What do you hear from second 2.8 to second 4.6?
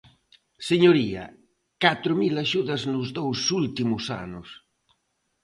nos dous últimos anos.